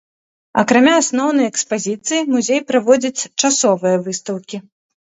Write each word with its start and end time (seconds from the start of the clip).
Акрамя 0.61 0.93
асноўнай 1.01 1.49
экспазіцыі 1.51 2.23
музей 2.33 2.61
праводзіць 2.73 3.27
часовыя 3.41 4.05
выстаўкі. 4.05 4.57